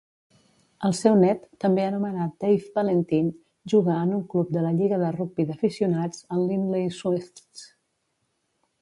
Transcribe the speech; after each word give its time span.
El 0.87 0.93
seu 0.99 1.17
net, 1.23 1.43
també 1.63 1.83
anomenat 1.89 2.33
Dave 2.45 2.71
Valentine, 2.79 3.31
juga 3.75 3.99
en 4.07 4.17
un 4.19 4.25
club 4.33 4.51
de 4.57 4.67
la 4.69 4.75
lliga 4.81 5.01
de 5.05 5.15
rugbi 5.19 5.49
d'aficionats, 5.53 6.27
el 6.37 6.47
Lindley 6.53 6.93
Swifts. 7.01 7.67